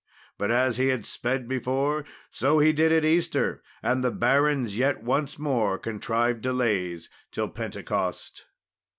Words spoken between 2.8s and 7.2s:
at Easter, and the barons yet once more contrived delays